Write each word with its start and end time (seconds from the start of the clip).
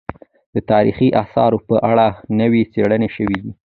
د 0.55 0.57
تاريخي 0.71 1.07
اثارو 1.23 1.57
په 1.67 1.75
اړه 1.91 2.07
نوې 2.39 2.61
څېړنې 2.73 3.09
شوې 3.15 3.37
دي. 3.43 3.51